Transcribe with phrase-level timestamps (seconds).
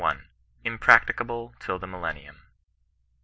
[0.65, 2.41] IMPBAOTICABLE TILL THE MILLENlf lUM.